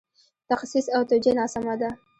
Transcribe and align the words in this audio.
تخصیص 0.51 0.85
او 0.95 1.01
توجیه 1.09 1.33
ناسمه 1.39 1.75
ده. 1.81 1.89